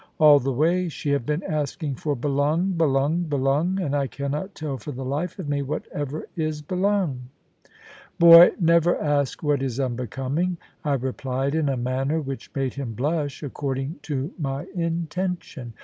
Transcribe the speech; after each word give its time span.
All 0.17 0.39
the 0.39 0.51
way 0.51 0.89
she 0.89 1.11
have 1.11 1.27
been 1.27 1.43
asking 1.43 1.93
for 1.93 2.15
'belung, 2.15 2.73
belung, 2.75 3.29
belung.' 3.29 3.79
And 3.79 3.95
I 3.95 4.07
cannot 4.07 4.55
tell 4.55 4.77
for 4.79 4.91
the 4.91 5.05
life 5.05 5.37
of 5.37 5.47
me 5.47 5.61
whatever 5.61 6.27
is 6.35 6.63
'belung.'" 6.63 7.29
"Boy, 8.17 8.49
never 8.59 8.99
ask 8.99 9.43
what 9.43 9.61
is 9.61 9.79
unbecoming," 9.79 10.57
I 10.83 10.93
replied, 10.95 11.53
in 11.53 11.69
a 11.69 11.77
manner 11.77 12.19
which 12.19 12.49
made 12.55 12.73
him 12.73 12.93
blush, 12.95 13.43
according 13.43 13.97
to 14.01 14.33
my 14.39 14.65
intention. 14.73 15.73